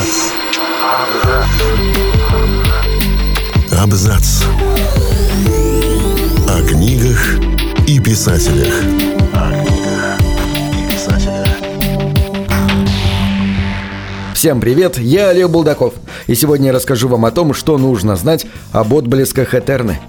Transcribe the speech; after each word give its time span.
Абзац. 0.00 0.32
Абзац. 3.78 4.44
О 6.48 6.62
книгах 6.66 7.36
и 7.86 8.00
писателях. 8.00 8.72
Всем 14.34 14.62
привет, 14.62 14.96
я 14.96 15.28
Олег 15.28 15.50
Булдаков, 15.50 15.92
и 16.26 16.34
сегодня 16.34 16.68
я 16.68 16.72
расскажу 16.72 17.08
вам 17.08 17.26
о 17.26 17.30
том, 17.30 17.52
что 17.52 17.76
нужно 17.76 18.16
знать 18.16 18.46
об 18.72 18.94
отблесках 18.94 19.54
Этерны. 19.54 20.00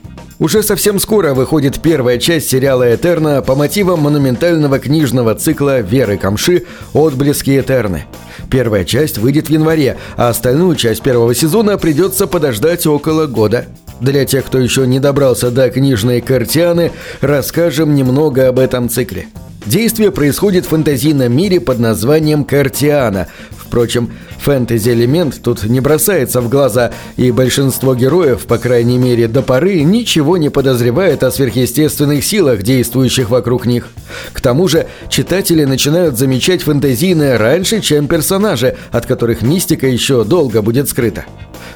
Уже 0.41 0.63
совсем 0.63 0.99
скоро 0.99 1.35
выходит 1.35 1.79
первая 1.83 2.17
часть 2.17 2.49
сериала 2.49 2.95
«Этерна» 2.95 3.43
по 3.43 3.53
мотивам 3.53 3.99
монументального 3.99 4.79
книжного 4.79 5.35
цикла 5.35 5.81
Веры 5.81 6.17
Камши 6.17 6.63
«Отблески 6.93 7.59
Этерны». 7.59 8.05
Первая 8.49 8.83
часть 8.83 9.19
выйдет 9.19 9.49
в 9.49 9.51
январе, 9.51 9.97
а 10.18 10.29
остальную 10.29 10.75
часть 10.77 11.04
первого 11.04 11.35
сезона 11.35 11.77
придется 11.77 12.25
подождать 12.25 12.87
около 12.87 13.27
года. 13.27 13.68
Для 13.99 14.25
тех, 14.25 14.46
кто 14.46 14.57
еще 14.57 14.87
не 14.87 14.99
добрался 14.99 15.51
до 15.51 15.69
книжной 15.69 16.21
картианы, 16.21 16.91
расскажем 17.21 17.93
немного 17.93 18.47
об 18.47 18.57
этом 18.57 18.89
цикле. 18.89 19.27
Действие 19.68 20.10
происходит 20.11 20.65
в 20.65 20.69
фэнтезийном 20.69 21.32
мире 21.32 21.60
под 21.60 21.77
названием 21.77 22.46
Картиана. 22.46 23.27
Впрочем, 23.71 24.11
фэнтези-элемент 24.39 25.42
тут 25.42 25.64
не 25.64 25.80
бросается 25.80 26.42
в 26.42 26.50
глаза, 26.50 26.92
и 27.16 27.32
большинство 27.32 27.96
героев, 27.96 28.46
по 28.46 28.57
крайней 28.57 28.97
мере 28.97 29.30
до 29.30 29.42
поры, 29.42 29.84
ничего 29.84 30.36
не 30.36 30.50
подозревает 30.50 31.24
о 31.24 31.32
сверхъестественных 31.32 32.25
силах, 32.25 32.64
действующих 32.64 33.30
вокруг 33.30 33.66
них. 33.66 33.88
К 34.34 34.42
тому 34.42 34.67
же, 34.67 34.88
читатели 35.08 35.64
начинают 35.64 36.17
замечать 36.17 36.64
фэнтезийное 36.64 37.38
раньше, 37.38 37.80
чем 37.80 38.09
персонажи, 38.09 38.75
от 38.92 39.06
которых 39.06 39.42
мистика 39.42 39.88
еще 39.88 40.25
долго 40.25 40.61
будет 40.61 40.89
скрыта. 40.89 41.23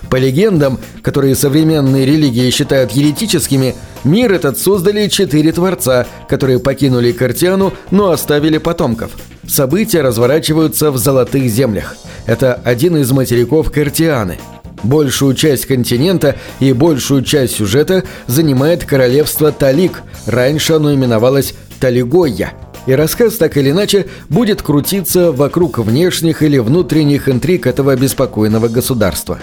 По 0.09 0.17
легендам, 0.17 0.80
которые 1.02 1.36
современные 1.36 2.05
религии 2.05 2.50
считают 2.50 2.91
еретическими, 2.91 3.75
мир 4.03 4.33
этот 4.33 4.58
создали 4.58 5.08
четыре 5.08 5.52
творца, 5.52 6.05
которые 6.30 6.59
покинули 6.59 7.11
Картиану, 7.11 7.73
но 7.91 8.11
оставили 8.11 8.58
потомков. 8.58 9.11
События 9.47 10.02
разворачиваются 10.02 10.91
в 10.91 10.97
Золотых 10.97 11.47
землях. 11.50 11.95
Это 12.25 12.53
один 12.63 12.97
из 12.97 13.11
материков 13.11 13.72
Картианы. 13.72 14.38
Большую 14.83 15.36
часть 15.36 15.66
континента 15.66 16.36
и 16.59 16.73
большую 16.73 17.23
часть 17.23 17.56
сюжета 17.56 18.03
занимает 18.28 18.86
королевство 18.86 19.52
Талик, 19.52 20.03
раньше 20.25 20.73
оно 20.73 20.94
именовалось 20.94 21.53
Талигойя– 21.80 22.53
и 22.86 22.94
рассказ 22.94 23.36
так 23.38 23.58
или 23.58 23.72
иначе 23.72 24.06
будет 24.30 24.61
крутиться 24.61 25.31
вокруг 25.31 25.80
внешних 25.80 26.44
или 26.44 26.58
внутренних 26.58 27.28
интриг 27.28 27.67
этого 27.67 27.95
беспокойного 27.95 28.67
государства. 28.67 29.39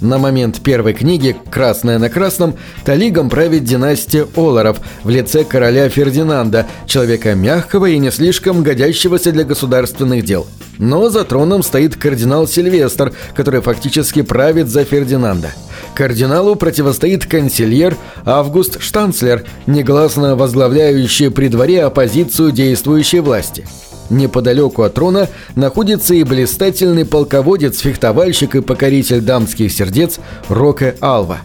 На 0.00 0.18
момент 0.18 0.60
первой 0.60 0.92
книги 0.92 1.34
«Красное 1.50 1.98
на 1.98 2.10
красном» 2.10 2.54
Талигом 2.84 3.30
правит 3.30 3.64
династия 3.64 4.26
Оларов 4.36 4.78
в 5.02 5.08
лице 5.08 5.42
короля 5.44 5.88
Фердинанда, 5.88 6.66
человека 6.86 7.34
мягкого 7.34 7.86
и 7.86 7.98
не 7.98 8.10
слишком 8.10 8.62
годящегося 8.62 9.32
для 9.32 9.44
государственных 9.44 10.24
дел. 10.24 10.46
Но 10.78 11.08
за 11.08 11.24
троном 11.24 11.62
стоит 11.62 11.96
кардинал 11.96 12.46
Сильвестр, 12.46 13.14
который 13.34 13.62
фактически 13.62 14.20
правит 14.20 14.68
за 14.68 14.84
Фердинанда. 14.84 15.52
Кардиналу 15.94 16.56
противостоит 16.56 17.24
канцельер 17.24 17.96
Август 18.26 18.82
Штанцлер, 18.82 19.44
негласно 19.66 20.36
возглавляющий 20.36 21.30
при 21.30 21.48
дворе 21.48 21.84
оппозицию 21.84 22.52
действующей 22.52 23.20
власти– 23.20 23.66
Неподалеку 24.10 24.82
от 24.82 24.94
трона 24.94 25.28
находится 25.54 26.14
и 26.14 26.22
блистательный 26.22 27.04
полководец, 27.04 27.80
фехтовальщик 27.80 28.54
и 28.56 28.60
покоритель 28.60 29.20
дамских 29.20 29.72
сердец 29.72 30.18
Роке 30.48 30.96
Алва. 31.00 31.40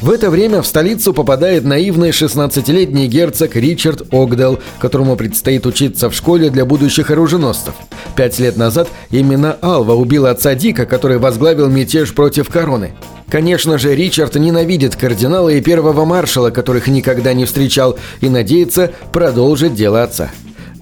В 0.00 0.10
это 0.10 0.30
время 0.30 0.62
в 0.62 0.66
столицу 0.66 1.12
попадает 1.12 1.64
наивный 1.64 2.10
16-летний 2.10 3.06
герцог 3.06 3.56
Ричард 3.56 4.02
Огдел, 4.12 4.58
которому 4.78 5.16
предстоит 5.16 5.66
учиться 5.66 6.10
в 6.10 6.14
школе 6.14 6.50
для 6.50 6.64
будущих 6.64 7.10
оруженосцев. 7.10 7.74
Пять 8.16 8.38
лет 8.38 8.56
назад 8.56 8.88
именно 9.10 9.56
Алва 9.60 9.94
убил 9.94 10.26
отца 10.26 10.54
Дика, 10.54 10.86
который 10.86 11.18
возглавил 11.18 11.68
мятеж 11.68 12.14
против 12.14 12.48
короны. 12.48 12.92
Конечно 13.30 13.78
же, 13.78 13.94
Ричард 13.94 14.34
ненавидит 14.34 14.96
кардинала 14.96 15.48
и 15.48 15.60
первого 15.60 16.04
маршала, 16.04 16.50
которых 16.50 16.88
никогда 16.88 17.32
не 17.32 17.44
встречал, 17.44 17.98
и 18.20 18.28
надеется 18.28 18.92
продолжить 19.12 19.74
дело 19.74 20.02
отца. 20.02 20.30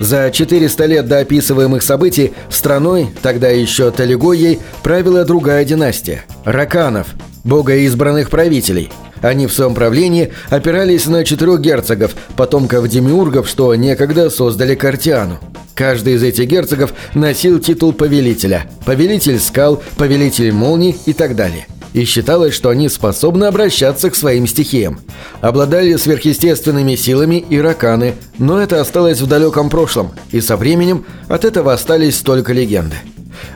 За 0.00 0.30
400 0.30 0.86
лет 0.86 1.08
до 1.08 1.18
описываемых 1.18 1.82
событий 1.82 2.32
страной, 2.48 3.10
тогда 3.20 3.48
еще 3.48 3.90
Талигойей, 3.90 4.58
правила 4.82 5.26
другая 5.26 5.62
династия– 5.66 6.24
Раканов, 6.44 7.08
богоизбранных 7.44 8.30
правителей. 8.30 8.90
Они 9.20 9.46
в 9.46 9.52
своем 9.52 9.74
правлении 9.74 10.32
опирались 10.48 11.04
на 11.04 11.22
четырех 11.22 11.60
герцогов, 11.60 12.14
потомков 12.34 12.88
демиургов, 12.88 13.46
что 13.46 13.74
некогда 13.74 14.30
создали 14.30 14.74
Картиану. 14.74 15.38
Каждый 15.74 16.14
из 16.14 16.22
этих 16.22 16.46
герцогов 16.46 16.94
носил 17.12 17.58
титул 17.58 17.92
повелителя– 17.92 18.64
повелитель 18.86 19.38
скал, 19.38 19.82
повелитель 19.98 20.50
молний 20.50 20.96
и 21.04 21.12
так 21.12 21.36
далее– 21.36 21.66
и 21.92 22.04
считалось, 22.04 22.54
что 22.54 22.68
они 22.68 22.88
способны 22.88 23.44
обращаться 23.44 24.10
к 24.10 24.16
своим 24.16 24.46
стихиям. 24.46 25.00
Обладали 25.40 25.96
сверхъестественными 25.96 26.94
силами 26.96 27.44
и 27.48 27.60
раканы, 27.60 28.14
но 28.38 28.60
это 28.60 28.80
осталось 28.80 29.20
в 29.20 29.26
далеком 29.26 29.70
прошлом, 29.70 30.12
и 30.30 30.40
со 30.40 30.56
временем 30.56 31.04
от 31.28 31.44
этого 31.44 31.72
остались 31.72 32.18
только 32.18 32.52
легенды. 32.52 32.96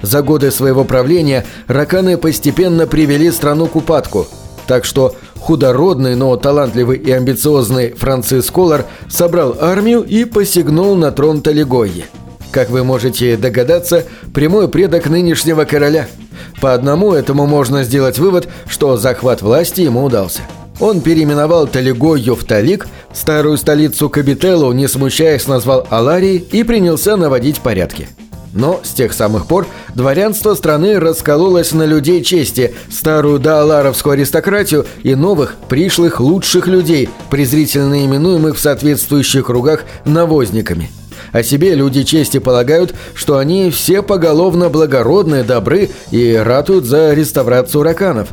За 0.02 0.22
годы 0.22 0.50
своего 0.50 0.84
правления 0.84 1.44
раканы 1.66 2.16
постепенно 2.16 2.86
привели 2.86 3.30
страну 3.30 3.66
к 3.66 3.76
упадку, 3.76 4.26
так 4.66 4.84
что 4.84 5.14
худородный, 5.38 6.16
но 6.16 6.36
талантливый 6.36 6.98
и 6.98 7.10
амбициозный 7.10 7.92
Франциск 7.92 8.52
Колор 8.52 8.86
собрал 9.08 9.56
армию 9.60 10.02
и 10.02 10.24
посягнул 10.24 10.96
на 10.96 11.12
трон 11.12 11.42
Талигойи. 11.42 12.06
Как 12.50 12.70
вы 12.70 12.84
можете 12.84 13.36
догадаться, 13.36 14.04
прямой 14.32 14.68
предок 14.68 15.08
нынешнего 15.08 15.64
короля– 15.64 16.08
по 16.60 16.74
одному 16.74 17.12
этому 17.12 17.46
можно 17.46 17.84
сделать 17.84 18.18
вывод, 18.18 18.48
что 18.66 18.96
захват 18.96 19.42
власти 19.42 19.82
ему 19.82 20.04
удался. 20.04 20.42
Он 20.80 21.00
переименовал 21.00 21.66
Талигойю 21.66 22.34
в 22.34 22.44
Талик, 22.44 22.86
старую 23.12 23.56
столицу 23.56 24.08
Кабителу, 24.10 24.72
не 24.72 24.88
смущаясь, 24.88 25.46
назвал 25.46 25.86
Аларий 25.90 26.38
и 26.38 26.64
принялся 26.64 27.16
наводить 27.16 27.60
порядки. 27.60 28.08
Но 28.52 28.80
с 28.84 28.90
тех 28.90 29.12
самых 29.12 29.46
пор 29.46 29.66
дворянство 29.94 30.54
страны 30.54 31.00
раскололось 31.00 31.72
на 31.72 31.84
людей 31.84 32.22
чести, 32.22 32.74
старую 32.90 33.40
дааларовскую 33.40 34.12
аристократию 34.12 34.86
и 35.02 35.14
новых, 35.16 35.56
пришлых 35.68 36.20
лучших 36.20 36.68
людей, 36.68 37.08
презрительно 37.30 38.04
именуемых 38.04 38.56
в 38.56 38.60
соответствующих 38.60 39.46
кругах 39.46 39.84
навозниками– 40.04 40.90
о 41.34 41.42
себе 41.42 41.74
люди 41.74 42.04
чести 42.04 42.38
полагают, 42.38 42.94
что 43.12 43.38
они 43.38 43.72
все 43.72 44.02
поголовно 44.02 44.68
благородны, 44.70 45.42
добры 45.42 45.90
и 46.12 46.32
ратуют 46.32 46.84
за 46.84 47.12
реставрацию 47.12 47.82
раканов. 47.82 48.28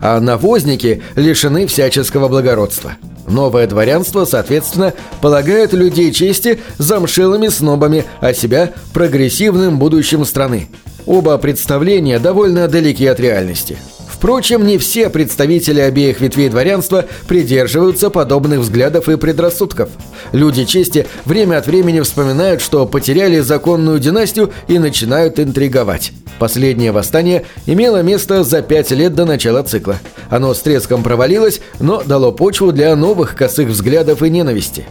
А 0.00 0.18
навозники 0.20 1.02
лишены 1.16 1.66
всяческого 1.66 2.28
благородства. 2.28 2.96
Новое 3.28 3.66
дворянство, 3.66 4.24
соответственно, 4.24 4.94
полагает 5.20 5.74
людей 5.74 6.12
чести 6.12 6.58
замшелыми 6.78 7.48
снобами, 7.48 8.06
а 8.20 8.32
себя 8.32 8.72
прогрессивным 8.94 9.78
будущим 9.78 10.24
страны. 10.24 10.68
Оба 11.04 11.36
представления 11.36 12.18
довольно 12.18 12.68
далеки 12.68 13.06
от 13.06 13.20
реальности. 13.20 13.76
Впрочем, 14.26 14.66
не 14.66 14.76
все 14.76 15.08
представители 15.08 15.78
обеих 15.78 16.20
ветвей 16.20 16.48
дворянства 16.48 17.04
придерживаются 17.28 18.10
подобных 18.10 18.58
взглядов 18.58 19.08
и 19.08 19.16
предрассудков. 19.16 19.88
Люди 20.32 20.64
чести 20.64 21.06
время 21.24 21.58
от 21.58 21.68
времени 21.68 22.00
вспоминают, 22.00 22.60
что 22.60 22.86
потеряли 22.86 23.38
законную 23.38 24.00
династию 24.00 24.52
и 24.66 24.80
начинают 24.80 25.38
интриговать. 25.38 26.10
Последнее 26.40 26.90
восстание 26.90 27.44
имело 27.66 28.02
место 28.02 28.42
за 28.42 28.62
пять 28.62 28.90
лет 28.90 29.14
до 29.14 29.26
начала 29.26 29.62
цикла. 29.62 30.00
Оно 30.28 30.54
с 30.54 30.58
треском 30.58 31.04
провалилось, 31.04 31.60
но 31.78 32.02
дало 32.02 32.32
почву 32.32 32.72
для 32.72 32.96
новых 32.96 33.36
косых 33.36 33.68
взглядов 33.68 34.24
и 34.24 34.28
ненависти. 34.28 34.86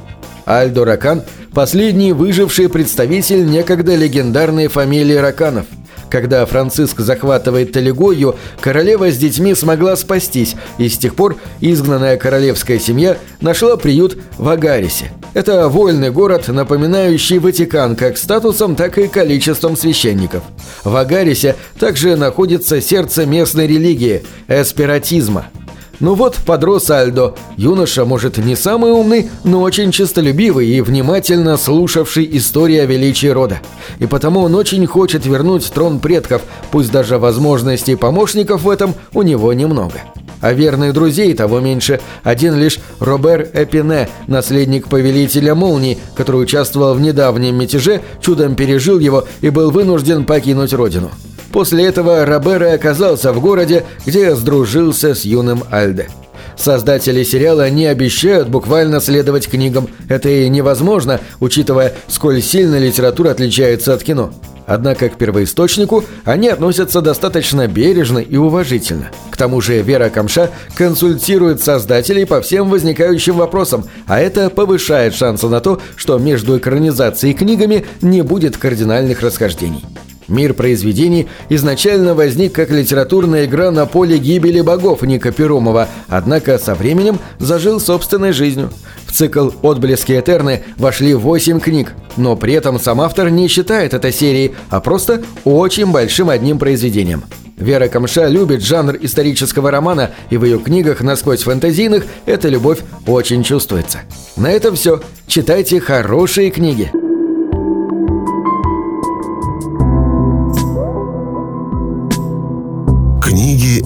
Альдо 0.46 0.86
Ракан– 0.86 1.24
последний 1.54 2.14
выживший 2.14 2.70
представитель 2.70 3.46
некогда 3.46 3.96
легендарной 3.96 4.68
фамилии 4.68 5.16
Раканов– 5.16 5.66
когда 6.10 6.46
Франциск 6.46 7.00
захватывает 7.00 7.72
Талигою, 7.72 8.36
королева 8.60 9.12
с 9.12 9.18
детьми 9.18 9.54
смогла 9.56 9.96
спастись, 9.96 10.56
и 10.78 10.90
с 10.90 10.98
тех 10.98 11.16
пор 11.16 11.38
изгнанная 11.62 12.18
королевская 12.18 12.80
семья 12.80 13.18
нашла 13.42 13.78
приют 13.78 14.18
в 14.38 14.48
Агарисе. 14.48 15.12
Это 15.34 15.68
вольный 15.68 16.12
город, 16.12 16.48
напоминающий 16.48 17.40
Ватикан 17.40 17.96
как 17.96 18.18
статусом, 18.18 18.76
так 18.76 18.98
и 18.98 19.08
количеством 19.08 19.76
священников. 19.76 20.44
В 20.84 20.96
Агарисе 20.96 21.56
также 21.80 22.16
находится 22.16 22.82
сердце 22.82 23.26
местной 23.26 23.68
религии– 23.68 24.24
эспиратизма– 24.48 25.48
Ну 26.00 26.14
вот, 26.14 26.36
подрос 26.46 26.90
Альдо. 26.90 27.36
Юноша, 27.56 28.06
может, 28.06 28.38
не 28.38 28.56
самый 28.56 28.92
умный, 28.92 29.30
но 29.44 29.62
очень 29.62 29.92
честолюбивый 29.92 30.68
и 30.68 30.82
внимательно 30.82 31.58
слушавший 31.58 32.28
истории 32.38 32.78
о 32.80 32.86
величии 32.86 33.28
рода. 33.28 33.60
И 34.00 34.06
потому 34.06 34.42
он 34.42 34.56
очень 34.56 34.86
хочет 34.88 35.26
вернуть 35.26 35.72
трон 35.72 36.00
предков, 36.00 36.42
пусть 36.72 36.92
даже 36.92 37.18
возможностей 37.18 37.96
помощников 37.96 38.64
в 38.64 38.70
этом 38.70 38.94
у 39.14 39.22
него 39.22 39.54
немного. 39.54 40.02
А 40.42 40.52
верных 40.52 40.94
друзей 40.94 41.34
того 41.34 41.62
меньше. 41.62 42.02
Один 42.24 42.56
лишь 42.56 42.80
Робер 43.00 43.50
Эпине, 43.54 44.10
наследник 44.28 44.90
повелителя 44.90 45.56
молний, 45.56 45.98
который 46.16 46.44
участвовал 46.44 46.94
в 46.94 47.02
недавнем 47.02 47.56
мятеже, 47.56 48.02
чудом 48.22 48.56
пережил 48.56 49.00
его 49.00 49.24
и 49.42 49.50
был 49.50 49.72
вынужден 49.72 50.26
покинуть 50.26 50.74
родину. 50.74 51.10
После 51.56 51.86
этого 51.86 52.26
Робера 52.26 52.74
оказался 52.74 53.32
в 53.32 53.40
городе, 53.40 53.86
где 54.06 54.36
сдружился 54.36 55.16
с 55.16 55.24
юным 55.24 55.64
Альде. 55.72 56.10
Создатели 56.58 57.24
сериала 57.24 57.70
не 57.70 57.86
обещают 57.86 58.50
буквально 58.50 59.00
следовать 59.00 59.48
книгам. 59.48 59.88
Это 60.10 60.28
и 60.28 60.50
невозможно, 60.50 61.22
учитывая, 61.40 61.94
сколь 62.10 62.42
сильно 62.42 62.78
литература 62.78 63.32
отличается 63.32 63.94
от 63.94 64.04
кино. 64.04 64.34
Однако 64.68 65.08
к 65.08 65.18
первоисточнику 65.18 66.04
они 66.26 66.50
относятся 66.50 67.00
достаточно 67.00 67.70
бережно 67.70 68.20
и 68.20 68.36
уважительно. 68.36 69.12
К 69.32 69.38
тому 69.38 69.62
же 69.62 69.82
Вера 69.82 70.10
Камша 70.10 70.50
консультирует 70.76 71.64
создателей 71.64 72.26
по 72.26 72.42
всем 72.42 72.70
возникающим 72.70 73.38
вопросам, 73.38 73.86
а 74.08 74.20
это 74.20 74.50
повышает 74.50 75.16
шансы 75.16 75.48
на 75.48 75.62
то, 75.62 75.82
что 75.96 76.18
между 76.18 76.58
экранизацией 76.58 77.34
и 77.34 77.38
книгами 77.38 77.86
не 78.02 78.24
будет 78.24 78.58
кардинальных 78.58 79.22
расхождений. 79.22 79.86
Мир 80.28 80.54
произведений 80.54 81.28
изначально 81.50 82.16
возник 82.16 82.54
как 82.54 82.72
литературная 82.72 83.46
игра 83.46 83.72
на 83.72 83.86
поле 83.86 84.18
гибели 84.18 84.62
богов 84.62 85.04
Ника 85.04 85.32
Перумова, 85.32 85.88
однако 86.08 86.58
со 86.58 86.76
временем 86.76 87.20
зажил 87.40 87.80
собственной 87.80 88.32
жизнью. 88.32 88.72
В 89.06 89.12
цикл 89.12 89.52
«Отблески 89.62 90.14
Этерны» 90.14 90.64
вошли 90.78 91.14
восемь 91.14 91.60
книг, 91.60 91.94
но 92.18 92.36
при 92.36 92.54
этом 92.54 92.80
сам 92.80 93.02
автор 93.02 93.30
не 93.30 93.48
считает 93.48 93.94
это 93.94 94.12
серией, 94.12 94.54
а 94.70 94.82
просто 94.82 95.24
очень 95.44 95.92
большим 95.92 96.30
одним 96.30 96.58
произведением. 96.58 97.24
Вера 97.58 97.88
Камша 97.88 98.28
любит 98.28 98.62
жанр 98.62 98.98
исторического 99.00 99.72
романа, 99.72 100.12
и 100.30 100.38
в 100.38 100.44
ее 100.44 100.60
книгах 100.60 101.02
насквозь 101.02 101.44
фэнтезийных 101.44 102.06
эта 102.26 102.50
любовь 102.50 102.80
очень 103.08 103.44
чувствуется. 103.44 104.00
На 104.36 104.52
этом 104.52 104.76
все. 104.76 105.02
Читайте 105.28 105.80
хорошие 105.80 106.52
книги. 106.52 106.92